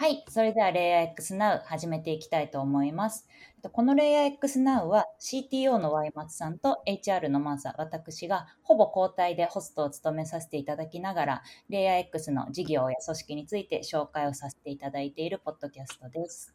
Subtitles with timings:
[0.00, 0.24] はい。
[0.28, 3.26] それでは LayerX Now 始めていきたいと思います。
[3.72, 16.54] この LayerX Now は CTO の Y 松さんと HR のマーサ、私がほぼ交代でホストを務めさせていただきながら LayerX の事業や組織について紹介をさせていただいているポッドキャストです。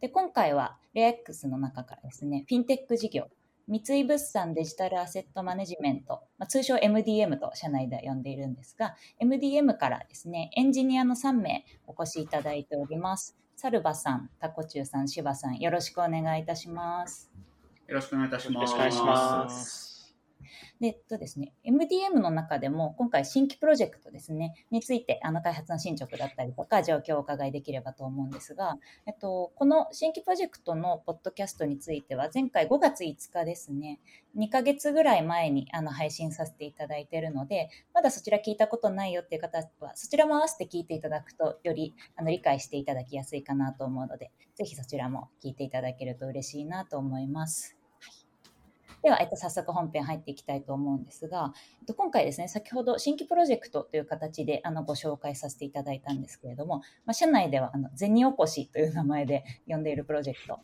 [0.00, 3.26] で今回は LayerX の中からですね、フィンテック事業、
[3.68, 13.36] 三井物産デジタルアセットマネジメント、まあ、通称 MDM と社内では呼んでいるんですが、MDM からですね、エンジニアの3名お越しいただいております。
[13.56, 17.30] サルバさん、タコチュウさん、シバさん、よろしくお願いいたします。
[17.88, 19.81] よろしくお願いいたします。
[20.82, 34.00] で、えっとですね、MDM の中でも今回新規プロジェクトですね、についてあの開発の進捗だったりとか状況をお伺いできればと思うんですが、えっと、この新規プロジェクトのポッドキャストについては前回5月5日ですね、
[34.36, 47.81] 2ヶ月ぐらい前にあの配信させていただいているので、まだそちら聞いたことないよっていう方は、そちらも合わせて聞いていただくと、よりあの理解していただきやすいかなと思うので、ぜひそちらも聞いていただけると嬉しいなと思います。
[49.02, 60.60] では、えっと、早速本編入っていきたいと思うんですが、えっと、今回ですね、先ほど新規プロジェクトという形であのご紹介させていただいたんですけれども、まあ、社内ではあの銭おこしという名前で 呼んでいるプロジェクト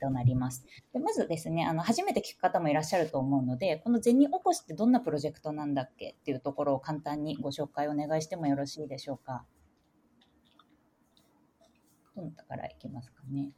[0.00, 0.64] となります。
[0.92, 9.44] でまずですね、あの初めて聞く方もいらっしゃると思うので、この銭おこしってどんなプロジェクトなんだっけっていうところを簡単にご紹介お願いしてもよろしいでしょうか。
[12.14, 13.50] どなたからいきますかね。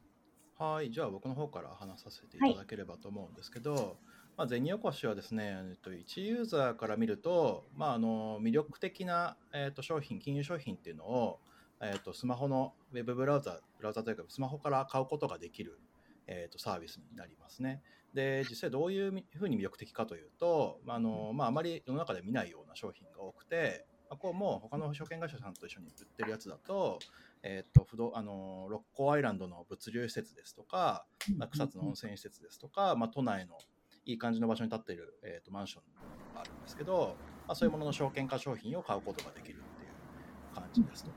[0.59, 3.97] はい、じゃあ僕の方から話させていただければと思うんですけど、
[4.37, 11.39] まあ、銭おこしはですね、えっと、一ユーザーから見ると、まあ、あの魅力的な、えっと、商品、金融商品っていうのを、
[11.79, 15.79] えっと、スマホのウェブブラウザ、ブラウザというかスマホから買うことができる、
[16.25, 17.83] えっと、サービスになりますね。
[18.15, 26.99] で、実際どういうふうに魅力的かというと、まああのまあ、あまり世の中で見ないような商品が多くて、まあ、こうも他の証券会社さんと一緒に売ってるやつだと、
[27.43, 31.05] えー、と不動あの六甲アイランドの物流施設ですとか、
[31.37, 33.57] まあ、草津の温泉施設ですとか、まあ、都内の
[34.05, 37.15] いい感じの場所に建っている、えー、とマンションがあるんですけど、
[37.45, 41.11] まあ、そういうものの証券化商品を買うことができるっていう感じですと。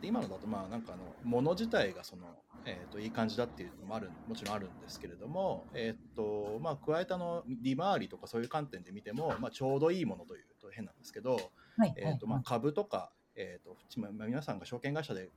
[0.00, 2.26] で今のだとまあなんかあの物自体がその、
[2.64, 15.30] えー、といい感じだっていうのもあるもちろんあるんですけれども、えーとまあ、加えたの利回りとかそういう観点で見ても、まあ、ちょうどいいものというと変なんですけど、はい、えーとまあ、株とか、えーとまあ、皆さんが証券会社で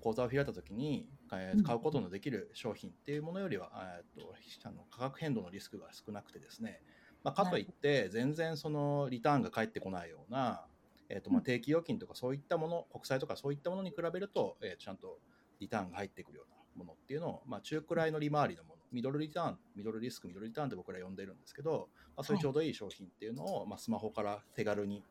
[0.00, 3.70] 口座を開いたときに、えー買うことのできる商品っていうものよりは、
[4.16, 6.80] えー、とあの価格変動のリスクが少なくてですね、
[7.24, 7.62] まあ、かとい。
[7.62, 10.64] って全然そのリターンが返ってこないような、
[11.08, 15.18] えーとまあ、定期預金とかそういったもの国債とかそういったものに比べると、えー、ちゃんと
[15.60, 22.38] リターンが入ってくるようなものっていうのを、まあ、中くらいの利回りのものミドルリターンミドルリスクミドルリターンって僕ら呼んでるんですけど、まあ、そうい。
[22.38, 25.02] うちょうどいい商品っていうのを、まあ、スマホから手軽に、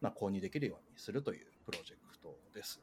[0.00, 2.82] まあ、購入できるようにするというプロジェクトです。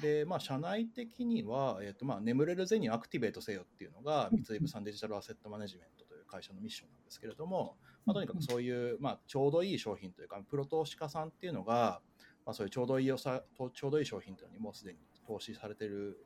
[0.00, 7.76] で、まあ、社内的には、えーとまあ、眠れる銭をアクティベートせよっていうのが、三井物産デジタルアセットマネジメントという会社のミッションなんですけれども、
[8.06, 12.00] まあ、とにかくそういう、まあ、ちょうどいい商品というか、プロ投資家さんっていうのが、
[12.46, 13.42] まあ、そういうちょうどいいよさ
[13.74, 16.16] ちょうどいい商品というのにもうすでに投資されている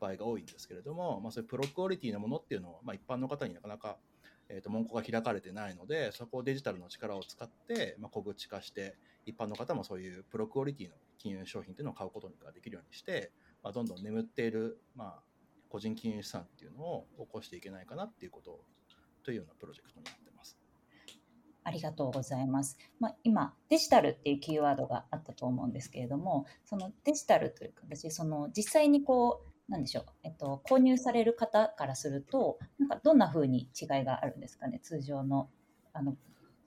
[0.00, 3.98] 場合が多いんですけれども、まあ、そういうプロクオリティのものっていうのを、まあ、一般の方になかなか、
[4.48, 13.32] えー、と門戸が開かれてないので、そこをデジタルの力を使って、まあ、小口化して、一般の方もそういうプロクオリティの金融商品っていうのを買うことができるようにして、
[13.62, 15.22] まあ、どんどん眠っている、まあ、
[15.68, 18.60] 個人金融資産っていうのを起こしていけないかなっていうこと
[19.22, 20.56] というようなプロジェクトになってます。
[21.64, 22.78] ありがとうございます。
[22.98, 35.50] まあ、今、デジタルっていうキーワードがあったと思うんですけれども、そのデジタルというか、私、その実際にこう、なんでしょう、えっと、購入される方からすると、なんかどんな風に違いがあるんですかね、通常の
[35.92, 36.16] あの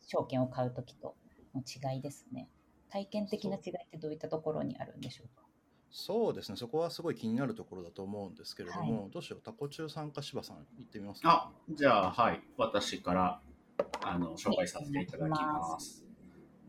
[0.08, 1.16] 証券を買うときと
[1.56, 2.50] の違いですね。
[2.90, 5.46] 体験的な違いってどういったところにあるんでしょうか？
[5.90, 11.52] そうですね、そこはすごい気になるところだと思うんですけれども、はどうしよう、タコ中さんか柴さん、言ってみますか？
[11.54, 12.42] あ、じゃあ、はい。
[12.58, 13.42] 私から、
[14.04, 16.06] あの、紹介させていただきます。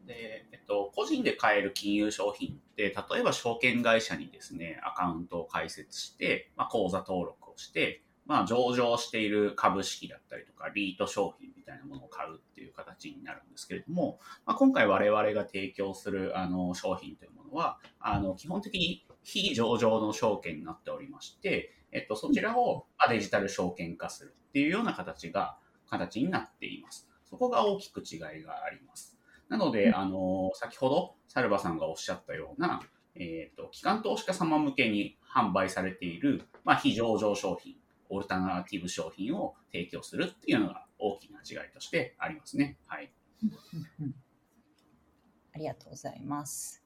[0.06, 25.58] で、えっと、個人で買える金融商品って、例えば証券会社にですね、アカウントを開設して、まあ、口座登録をして、まあ、上場している株式だったりとか、リート商品みたいなものを買うっていう形になるんですけれども、まあ、今回我々が提供するあの商品というものは、あの基本的に非上場の証券になっておりまして、えっと、そちらをデジタル証券化するっていうような形が、
[25.90, 27.08] 形になっています。
[27.24, 29.18] そこが大きく違いがあります。
[29.52, 32.80] なので、あの、先ほど、サルバさんがおっしゃったような、
[33.14, 37.74] えっ、と、機関投資家様向けに販売されている、まあ、非上場商品、
[38.08, 42.78] オルタナティブ商品を提供するっていうのが大きな違いとしてありますね。
[42.86, 43.12] はい。
[45.54, 46.82] ありがとうございます。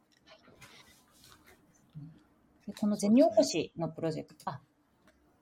[2.66, 4.60] でこの銭起こしのプロジェクト、あ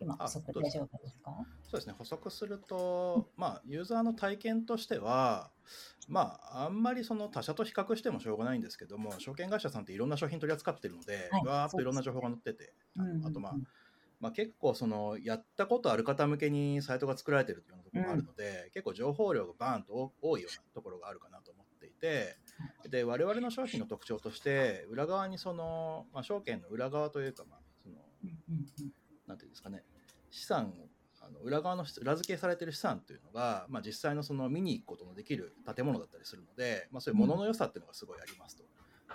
[0.04, 1.32] 今、あ補足大丈夫ですか？
[1.62, 1.94] そうですね。
[1.96, 5.50] 補足すると、まあ、ユーザーの体験としては、
[6.08, 11.44] まあ、あんまりその他社と比較してもしょうがないんですけども証券会社さんっていろんな商品取り扱ってるので、はい。
[11.44, 13.26] わーっといろんな情報が載ってて、うんうんうん。
[13.26, 13.52] あとまあ、
[14.20, 22.38] まあ、結構そのやったことある方向けにサイトが作られてるようなところもあるので、結構情報量がバーンと多いようなところがあるかなと思っていて
[22.88, 28.92] で我々の商品の特徴として裏側にその、まあ、証券の裏側というか、まあ、そのうんうんうん。
[29.26, 29.84] なんていうんですかね
[30.34, 30.88] 資産を
[31.20, 38.64] あの裏側の裏付けされてる資産というのが、まあ、実際のその見に行くことのできる建物だったりするので、まあ、そういうものの良さっていうのがすごいありますと。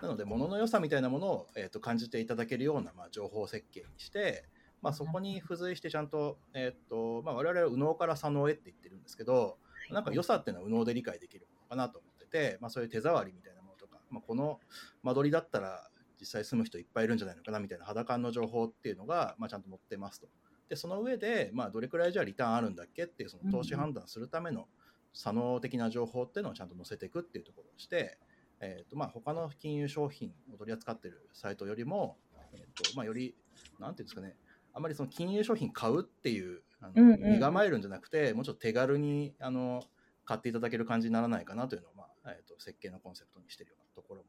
[0.01, 4.45] なので物の良さみたいなものを、えー、と感じていただけるような、まあ、情報設計にして、
[4.81, 9.57] まあ、そこに付随してちゃんと,、えーとまあ、我々は右脳から左脳へって言ってるんですけど
[9.91, 14.61] なんか良さっていうのは右脳で理解できるのかなと思ってて、まあ、そういう手触りみたいなものとか、まあ、この
[15.03, 20.27] 間取りだったら実際住む人いっぱいいるんじゃないのかなみたいな肌感の情報っていうのが、まあ、ちゃんと載ってますと。
[20.69, 24.67] でその上で、まあ、どれくらいじゃあリターンあるんだっけっていうその投資判断するための
[25.13, 28.19] 左脳的な情報っていうのをちゃんと載せていくっていうところをして、
[28.59, 32.17] えーとまあ、他の金融商品を取り扱ってるサイトよりも、
[32.53, 33.35] えーとまあ、より
[33.79, 34.35] なんていうんですかね
[34.73, 39.83] あまりその金融商品買うっていうあの、身構えるんじゃなくてもうちょっと手軽にあの
[40.25, 44.27] 買っていただける感じにならないかなというのを、まあえー、と設計のコンセプトにしているようなところも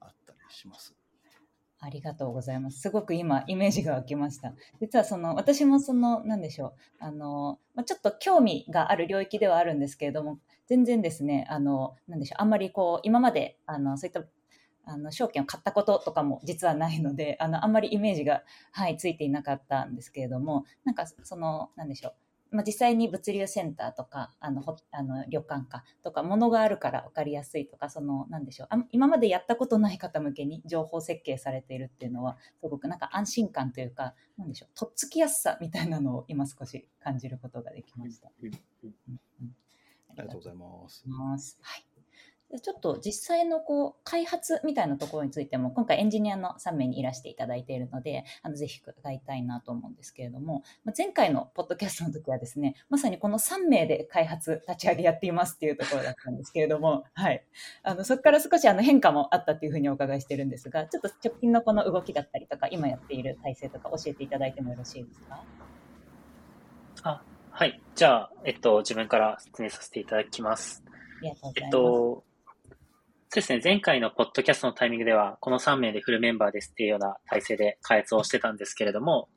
[0.00, 0.94] あったりします。
[1.80, 2.80] ありがとうございます。
[2.80, 4.52] すごく今、イメージが湧きました。
[4.80, 14.22] 実はその、私もその、なんでしょう、あの、ま、ちょっと興味がある領域ではあるんですけれども、全然ですね、あの、なんでしょう、あんまりこう、今まで、あの、そういった、
[14.84, 18.42] あの証券を買ったこととかも実はないのであのあんまりイメージが、
[18.72, 22.14] はい、ついていなかったんですけれどもなんかそのなんでしょう
[22.50, 38.30] まあ、実際に物流センターとかあのほあの旅館かとか物があるから分かりやすいとかそのなんでしょうあ今までやったことない方向けに情報設計されているっていうのはすごくなんか安心感というかなんでしょうとっつきやすさみたいなのを今少し感じることができました。
[38.42, 39.54] うんうんうんうん
[40.10, 40.54] ありがとうござい。
[40.54, 41.58] ます。
[41.62, 41.89] はい。
[42.50, 57.44] でちょっと実際のこう開発みたいなところについても今回エンジニアの3名にいらしていただいているのであのぜひ伺いたいなと思うんですけれどもまあ前回のポッドキャストの時はですねまさにこの3名で開発立ち上げやっていますっていうところだったんですけれども、 はい、
[57.82, 65.44] あのそこから少しあの変化もあったっていうふうにお伺いしてるんですがちょっと直近のこの動きだったりとか今やっている体制とか教えていただいてもよろしいですか？
[67.02, 67.80] あ、はい。
[67.94, 70.82] じゃあ、えっと、自分から説明させていただきます。
[70.86, 70.90] あ
[71.22, 71.64] りがとうございます。
[71.64, 72.24] えっと、
[73.32, 79.28] そうですね、前回のポッドキャストのタイミングでは、この3名でフルメンバーですっていうような体制で開発をしてたんですけれども、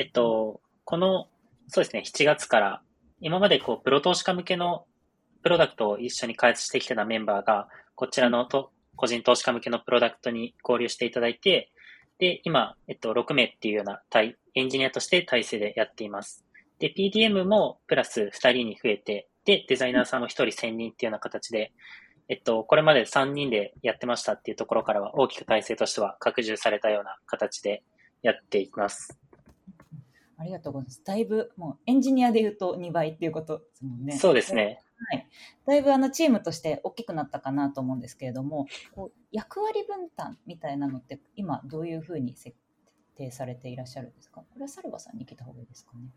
[0.00, 1.28] えっと、この、
[1.68, 2.82] そうですね、7月から、
[3.20, 4.86] 今までこう、プロ投資家向けの
[5.42, 11.70] プロダクトを一緒に開発してきてたメンバーが、こちらのと個人投資家向けのプロダクトに合流していただいて、
[12.18, 16.46] で、今、えっと、6名っていうような体エンジニアとして体制でやっています。
[16.78, 21.72] で、PDM もプラス2人に増えて、で、デザイナーさんも1人1000人っていうような形で、
[22.28, 27.82] えっと、これまで3人でやってましたっていうところからは大きく体制としては拡充されたような形で
[28.22, 29.18] やっていきます。
[30.38, 31.04] ありがとうございます。
[31.04, 34.16] だいぶもうエンジニアで言うと2倍っていうことですもんね。
[34.16, 34.80] そうですね。
[35.10, 35.26] はい、
[35.66, 42.56] だいぶあのチームとして大きくなったかなと思うんですけれども、こう役割分担みたいなのって今どういうふうに設
[43.16, 44.40] 定されていらっしゃるんですか？
[44.40, 46.08] これはサルバさんに聞いた方がいいですかね。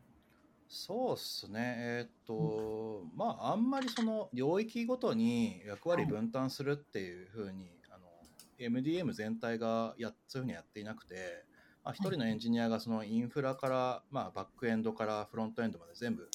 [0.67, 8.07] そうっすね、えーっと、まあ、あんまりその領域ごとに役割分担するっていうふうに、あの
[8.59, 11.45] MDM 全体がやそういうふうにやっていなくて、
[11.83, 16.27] まあ、一人のエンジニアがそのインフラから、まあ、バックエンドからフロントエンドまで全部、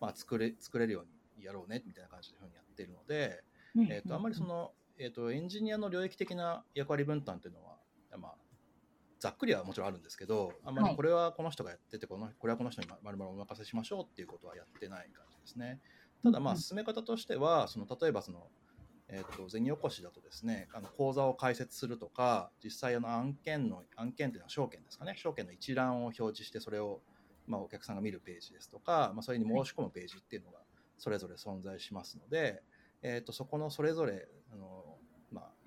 [0.00, 3.42] まあ、作れ作れるようにやろうねみたいな感じでふうにやっているので、
[3.90, 7.76] えーっとあんまりその、えーっとエンジニアの領域的な役割分担っていうのは、
[8.18, 8.34] まあ、
[9.20, 10.90] ざっくりはもちろんあるんですけど、あんまはい。
[10.92, 15.80] りこれはこの人がやってて、このこれはこの人にまるまるお任せしましょうっていうことはやってない感じですね。
[16.22, 18.48] ただ、まあ、うん進め方としては、その例えばその、
[19.08, 27.00] えー、と銭起こしだとですね、あの口座を開設するとか、実際あの案件の、案件っていうのは証券ですかね、証券の一覧を表示して、それを、
[27.46, 30.58] まあ、お客さんが見るページですとか、まあ、それに申し込むページっていうのが
[30.98, 32.62] それぞれ存在しますので、
[33.02, 34.87] えー、とそこのそれぞれあの、まあ、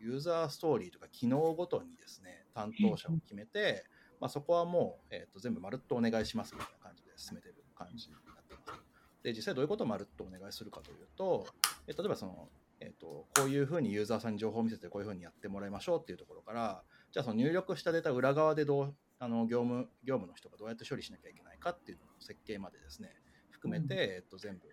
[0.01, 3.86] ユーザーストーリーとか機能ごとにですね担当者を決めて、
[4.20, 8.81] まあ、そこはもう、えー、と全部まるっとお願いしますみたいな感じで進めてる感じになってます。
[9.24, 11.46] で実際どういうことをまるっとお願いするかというと、
[11.88, 23.13] えー例えばその、えー、とこういうふうにユーザーさんに情報を見せてこういうふうにやってもらいましょうっていうところからじゃあその入力したデータ裏側でどうあの業務業務の人がどうやって処理しなきゃいけないかっていうのの設計までですね
[23.51, 24.67] 含めて、うんえっと、全部、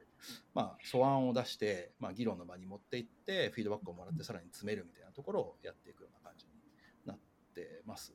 [0.55, 6.53] まあ、素案を出して、まあ、議論の場に持っていってフィードバックをもらってさらに詰めるみたいなところをやっていくような感じに
[7.07, 7.19] なっ
[7.55, 8.15] てます。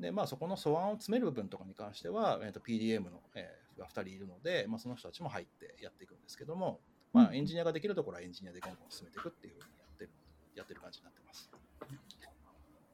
[0.00, 6.80] で、まあ、そこの素案を詰める部分とかに関しては、えー、と PDM の、えー、が2人いるので、まあ、その人たちも入ってやっていくんですけども、
[7.12, 10.10] まあ、エンジニアができるところはエンジニアでガンガン進めていくっていうふうにやってる
[10.56, 11.50] やってる感じになってます。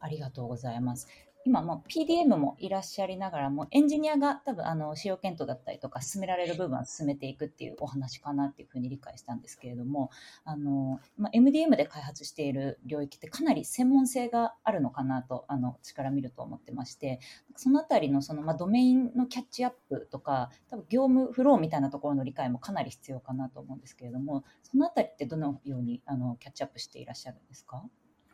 [0.02, 1.08] ありがとうございます。
[1.46, 10.10] 今も PDM もいらっしゃりながらもエンジニアが多分あの使用検討だったりとか進められる部分は進めていくっていうお話かなっていうふうに理解したんですけれども
[10.44, 17.20] あの、まあ、MDM で開発している領域ってかなり専門性があるのかなとあの私から見ると思ってまして
[17.56, 27.82] そのあたりのその、まあ、ドメインのキャッチアップとか多分業務フローみたいなところの理解もかなり必要かなと思うんですけれどもそのあたりってどのようにあのキャッチアップしていらっしゃるんですか？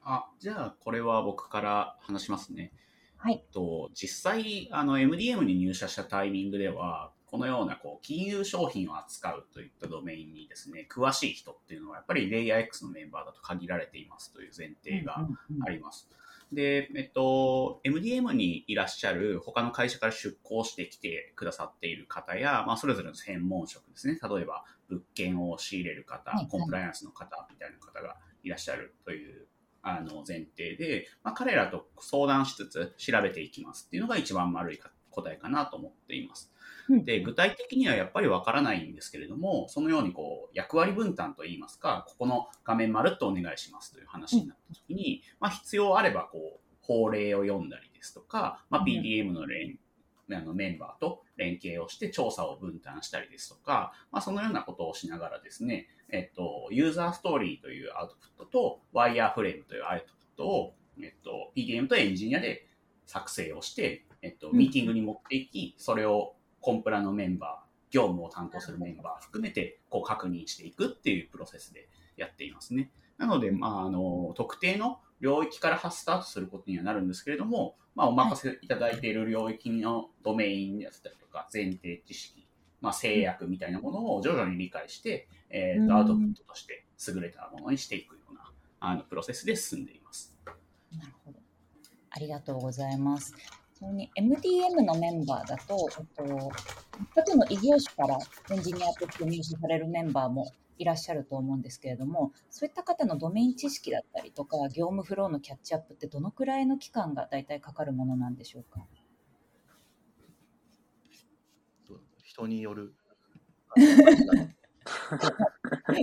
[0.03, 2.73] あじゃあこれは僕から話しますね。
[3.19, 15.27] はい、と実際あの MDM に入社したタイミングではこのようなこう金融商品を扱うといったドメインにですね詳しい人っていうのはやっぱりレイヤー X のメンバーだと限られていますという前提が
[15.67, 16.09] あります。
[16.53, 24.19] で、えっと、MDM にいらっしゃる他の会社から出向してきてくださっている方や、まあ、それぞれの専門職ですね。
[24.23, 29.49] 例えば、物件を仕入れる方、コンプライアンスの方みたいな方がいらっしゃるという
[29.89, 36.53] あの前提で、まあ、彼らと相談しつつ調べていきますっていうのが一番丸い答えかなと思っています。
[36.89, 49.79] で、具体的にはやっぱりわからないんですけれども、そのようにこう、役割分担といいますか、ここの画面まるっとお願いしますという話になった時に、まあ、必要あればこう、法令を読んだりですとか、まあ、PDM の連
[50.33, 62.67] あのメンバーと連携をして調査を分担したりですとか、まあ、そのようなことをしながらですね、えっと、ユーザーストーリーというアウトプットと、ワイヤーフレームというアウトプットを、えっと、PDM とエンジニアで
[63.07, 72.91] 作成をして、えっと、ミーティングに持っていき、それをコンプラのメンバー、業務を担当するメンバー含めて、こう確認していくっていうプロセスでやっていますね。
[73.19, 82.46] なので、まあ、あの、特定の領域からスタートすることにはなるんですけれども、まあ、お任せいただいている領域のドメインだったりとか、前提知識、
[82.87, 90.33] まあ、制約みたいなものを徐々に理解して、えーと、アウトプットとして優れたものにしていくようなあのプロセスで進んでいます。
[90.97, 91.41] なるほど。
[92.11, 93.35] ありがとうございます。
[93.83, 98.19] MDM のメンバーだと、えっと、の異業種から
[98.55, 108.87] エンジニアとして入社されるメンバーもいらっしゃると思うんですけれども、そういった方のドメイン知識だったりとか、業務フローのキャッチアップってどのくらいの期間が大体かかるものなんでしょうか？
[112.37, 112.95] 人による。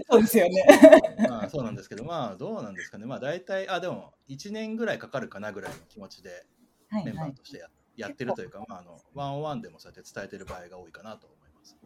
[0.10, 0.66] そうですよね。
[1.30, 3.06] まあそうなんですけど、まあどうなんですかね。
[3.06, 6.46] まあ大体、あ、でも1年ぐらいかかるかなぐらいの気持ちで
[6.92, 11.78] メンバーとしてや,、やってるというか、まああの、ワンオンワンでもそうやって伝えてる場合が多いかなと思います。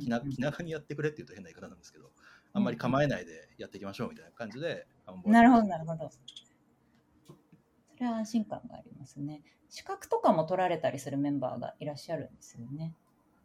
[0.00, 2.10] 気長にやってくれっていうと変な言い方なんですけど、
[2.52, 4.86] あんまり構えないでやっていきましょうみたいな感じで、
[5.24, 6.10] なるほど、なるほど。
[6.10, 9.42] それは安心感がありますね。
[9.68, 12.94] 資格とかも取られたりするメンバーがいらっしゃるんですよね。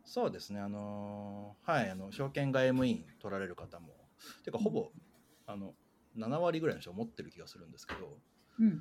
[0.05, 3.95] そうですね、あのはい、あの証券外務員取られる方も、
[4.43, 4.91] てか、ほぼ、
[5.47, 5.73] あの
[6.17, 8.17] 7割ぐらいの人は持ってる気がするんですけど、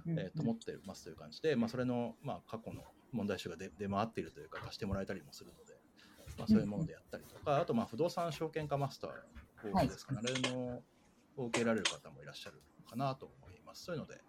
[0.07, 5.75] えー、と持ってますという感じで、まあ、それの、まあ、過去の問題集が出出回っているというか、貸してもらえたりもするので、
[6.38, 10.83] まあ、そういうものでやったりとか、あと、まあ、不動産証券化マスターですかね、はい、あれの
[11.37, 13.85] を受けられる方もいらっしゃるかなと思います。
[13.85, 14.21] そういうので、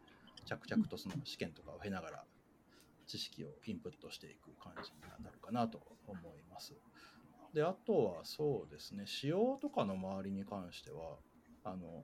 [0.46, 2.24] 着々とその試験とかを経ながら、
[3.06, 6.74] 知識をインプットしていく感じになるかなと思います。
[7.54, 11.18] で、あとはそうですね、仕様とかの周りに関しては、
[11.64, 12.04] あの、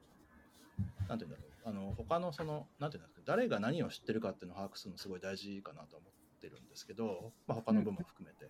[1.07, 8.49] なんていうんだろう、あの、他のその、なんていうんですか、誰が何を知ってるかっていうのを把握するのすごい大事かなと思ってるんですけど、まあ、他の部も含めて。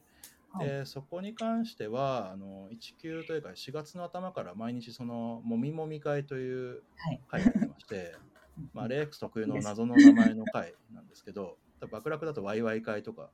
[0.60, 6.84] でそこに関してはあの1級というか4月の頭から毎日そのもみもみ会という
[7.30, 8.18] 会がありまして、は い、
[8.74, 13.30] まあ、レイ X 特有の謎の名前の会なんですけど爆落だとワイワイ会とか、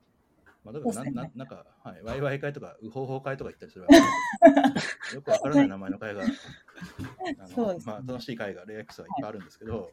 [0.64, 3.96] まあ、だからなななんか、はい、ワイワイ会とかウホホ会とか言ったりするわけ
[5.14, 6.22] よくわからない名前の会が。
[6.22, 9.92] あの、まあ、楽しい会がレイ X はいっぱいあるんですけど、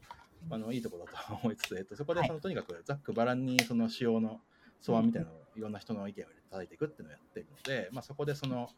[0.49, 4.41] あのいいとこだと思いつつ、えっと、そこでその、とにかくざっくばらんにその仕様の
[4.81, 8.69] 素案みたいなのをいろんな人の意見を叩いていくっていうのをやっているので、まあ、そこでその、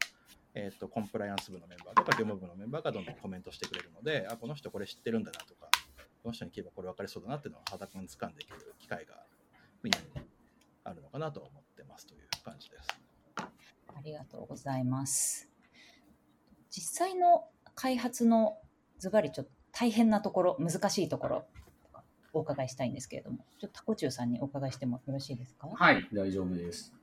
[0.53, 5.69] えーと、コンプライアンス部のメンバーとか業務部のメンバーがどんどんコメントしてくれるので、あこの人これ知ってるんだなとか、
[6.23, 9.25] この人に聞けばこれ分かりそうだなっていうのを裸に掴んでいける機会が
[11.27, 12.87] なと思ってますという感じです。
[13.37, 15.49] ありがとうございます。
[16.69, 18.57] 実際の開発の
[18.97, 21.45] ズバリちょっと大変なところ、難しいところ
[22.33, 25.67] お伺いしたいんですけれども、ちょっとタコチュウさんにお伺いしてもよろしいですか？
[25.67, 26.93] はい、大丈夫です。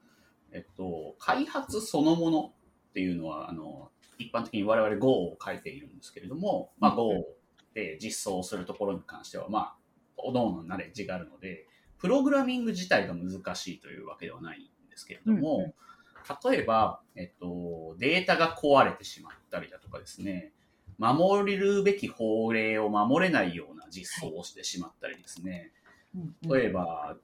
[0.53, 2.53] えっと、開発そのもの
[2.91, 7.27] っていうのは、あの、一般的に我々 Go を書いているんですけれども、まあ、Go
[7.75, 9.77] で実装するところに関しては、まあ、
[10.17, 11.67] おのおのナレッジがあるので、
[12.05, 16.53] プログラミング自体が難しいというわけではないんですけれども、うんうん。
[16.53, 20.53] 例えば、えっと、データが壊れてしまったりだとかですね、
[20.99, 25.73] 守るべき法令を守れないような実装をしてしまったりですね、
[26.15, 26.61] うんうん。
[26.61, 27.17] 例えば、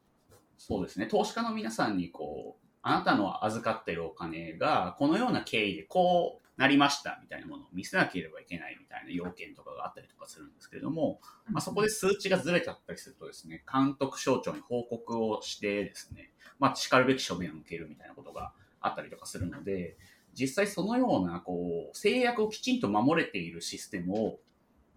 [0.56, 19.96] そうですね、投資家の皆さんにこう、あなたの預かっているお金がこのような経緯でこうなりましたみたいなものを見せなければいけないみたいな要件とかがあったりとかするんですけれども、まあ、そこで数値がずれちゃったりするとですね、監督省庁に報告をしてですね、まあ、叱るべき書面を受けるみたいなことがあったりとかするので、
[20.34, 24.38] 実際そのような、こう、制約をきちんと守れているシステムを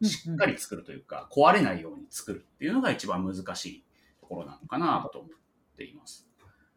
[0.01, 3.83] しっかり作るというか、壊れないように作るっていうのが一番難しい
[4.19, 5.31] ところなのかなと思っ
[5.77, 6.27] ています。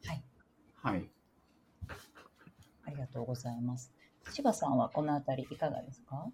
[0.04, 0.22] はい。
[0.74, 1.08] はい。
[2.86, 3.92] ありがとうございます。
[4.32, 6.26] 柴さんはこのあたりいかがですか？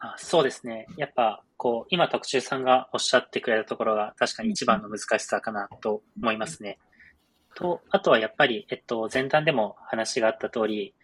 [0.00, 0.86] あそうですね。
[0.96, 6.78] やっぱ、こう、今特注さんがおっしゃってくれたところが確かに一番の難しさかなと思いますね。
[7.56, 10.94] と、あとはやっぱり、えっと、前段でも話があった通り、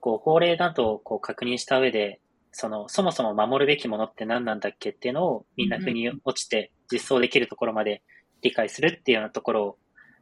[0.00, 2.20] こう、法令などをこう確認した上で、
[2.52, 8.02] その、そもそも守るべきものって何なんだっけっていうのをみんな腑に落ちて実装できるところまで
[8.42, 9.78] 理解するっていうようなところを、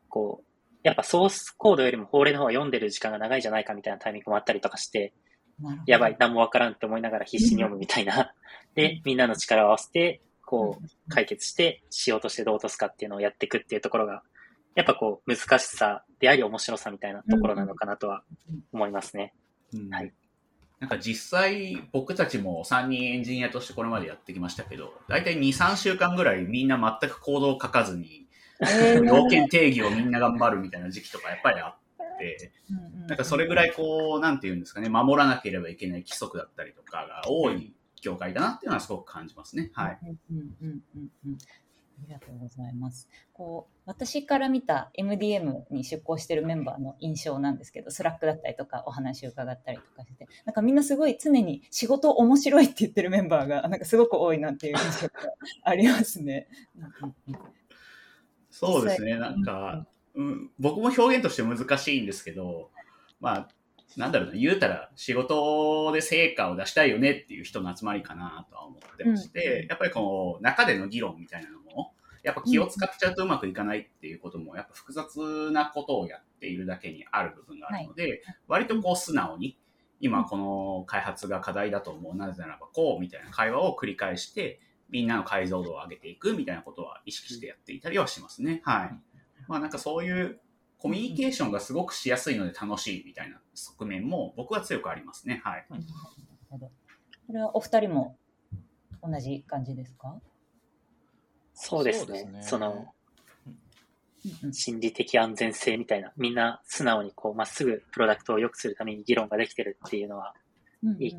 [0.08, 0.46] こう、
[0.82, 5.12] やっぱソースコードよりも法令の方が読んでる時間が長いんじゃないかみたいなタイミングもあったりとかして、
[5.86, 8.34] やばい、何もわからんって思いながら必死に読むみたいな。
[8.74, 14.22] で、みんなの力を合わせて、こう、解決して、しようとしてどう落とすかっていうのをやっていくっていうところが、
[14.74, 18.24] やっぱこう、難しさであり面白さみたいなところなのかなとは
[18.72, 19.34] 思いますね。
[19.72, 20.12] うんはい
[20.80, 28.21] なんか実際僕たちも3人エンジニアとしてこれまでやってきましたけど、大体2、3週間ぐらいみんな全くコードを書かずに、えー
[29.04, 32.52] 要件定義をみんな頑張るみたいな時期とかやっぱりあって、
[33.08, 39.70] なんかそれぐらいこう、なんていうんですかね、守らなければいけない規則だったりとかが多い業界だなっていうのはすごく感じますね。
[39.74, 39.98] はい。
[40.02, 41.38] うんうんうんうんうん
[42.02, 43.08] ありがとうございます。
[43.32, 55.12] こう私から見た MDM に出向しているメンバーの印象なんですけど、 Slack だったりとかお話を伺ったりとかして、なんかみんなすごい常に仕事面白いって言ってるメンバーがなんかすごく多いなっていう印象が
[55.62, 56.48] ありますね。
[58.52, 62.70] そうですね、なんか、うん、僕も表現として難しいんですけど、
[63.18, 63.48] まあ、
[63.96, 79.58] なんだろうな、言うたら仕事で成果を出したいよねっていう人の集まりかなとは思ってまして、うんやっぱりこう、中での議論みたいなのも、やっぱ気を使っちゃうとうまくいかないっていうことも、やっぱ複雑なことをやっているだけにある部分があるので、割とこう素直に、
[80.00, 84.60] 今この開発が課題だと思う、なぜならばこうみたいな会話を繰り返して、
[84.92, 88.62] みんなの解像度を上げていくみたいなことは意識してやっていたりはしますね。
[88.64, 88.90] はい。
[89.48, 90.38] まあなんかそういう
[90.78, 95.40] コミュニケーションがすごくしやすいので楽しいみたいな側面も僕は強くありますね。
[95.44, 95.66] はい。
[95.68, 95.82] なる
[96.50, 96.66] ほど。
[97.26, 98.16] これはお二人も
[99.02, 100.20] 同じ感じですか？
[101.54, 102.20] そうですね。
[102.20, 102.94] そねその、
[104.52, 110.34] 心理的安全性みたいな、みんな素直にこう、まっすぐプロダクトを良くするために議論ができてるっていうのは、
[110.98, 111.14] い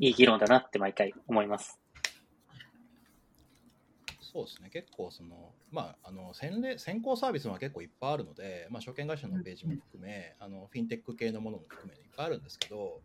[0.00, 1.80] い議論だなって毎回思います。
[4.32, 13.02] そうですね、結構その、まあ、あの先例先行サービスは結構いっぱいあるので、まあ、証券会社のページも含め、あのフィンテック系のものも含めいっぱいあるんですけど、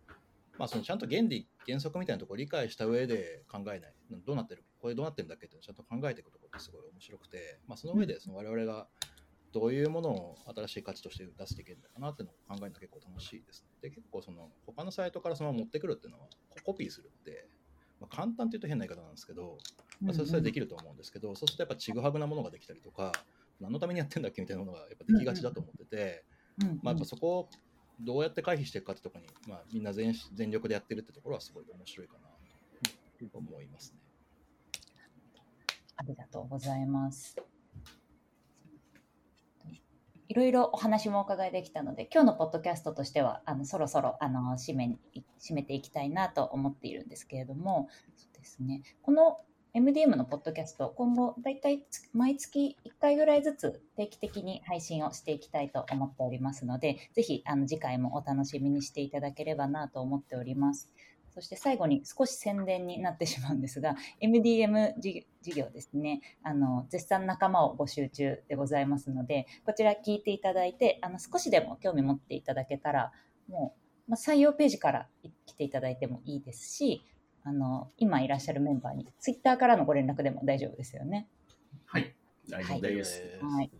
[0.58, 3.94] まあ、そのちゃんと原理、原則みたいなところを理解した上で考えない、
[4.26, 8.88] どうなってる、これどうなってるんだっけってちゃんと考えていくところってすごい面白くて、まあ、その上でその我々が
[9.52, 13.90] どういうものを新しい価値として出していけるのかなっていうのを考えるのが結構楽しいです、ね。
[13.90, 16.28] で、結構その他のサイトからそのまま持ってくるっていうのは、
[16.64, 17.48] コピーするって、
[18.00, 19.58] まあ、簡単って言うと変な言い方なんですけど、
[20.02, 23.12] まあ、それそれできると思うんですけど、そうするとやっぱちぐはぐなものができたりとか、
[23.60, 26.24] 何のためにやってんだっけみたいなものがやっぱできがちだと思ってて、
[26.62, 27.50] うんうんまあ、やっぱそこを
[28.00, 32.28] どうやって回避していくかってところに、まあ、みんな全全力でやってるってところはすごい面白いかな
[33.30, 33.98] と思いますね。
[35.96, 37.36] ありがとうございます。
[40.30, 45.00] いろいろお話もお伺いできたので、今日のポッドキャストとしては、あのそろそろあの締めに
[45.40, 49.38] 締めていきたいなと思っているんですけれども、そうですね、この
[49.76, 60.92] MDM のポッドキャスト、今後、だいたい毎月1回ぐらいずつ定期的に配信をしていきたいと思っておりますので、ぜひあの次回もお楽しみにしていただければなと思っております。
[61.30, 73.12] そして最後に少し宣伝になってしまうんですが、MDM 事業ですね、あの絶賛仲間を募集中でございますので、こちら聞いていただいて、あの少しでも興味持っていただけたら、
[73.48, 73.76] も
[74.08, 75.08] う、まあ、採用ページから
[75.46, 77.04] 来ていただいてもいいですし、
[77.48, 81.30] あの今いらっしゃるメンバーに、ツイッターからのご連絡でも大丈夫ですよね。
[81.86, 82.14] はい。
[82.50, 83.24] 大丈夫です。
[83.42, 83.72] はい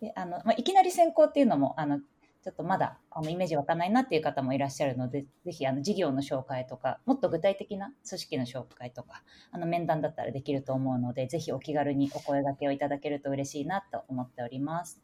[0.00, 15.00] であのまあ、いきなり選考っていうのもあのちょっとまだあのイメージ湧かないなっていう方もいらっしゃるので、ぜひあの事業の紹介とか、もっと具体的な組織の紹介とか、あの面談だったらできると思うので、ぜひお気軽にお声掛けをいただけると嬉しいなと思っております。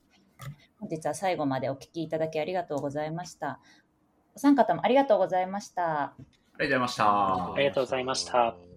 [0.81, 3.61] 本日は最後までお聞きいただきありがとうございました。
[4.35, 6.15] お三方もありがとうございました。
[6.61, 7.55] ありがとうございました。
[7.55, 8.70] ありがとうございました。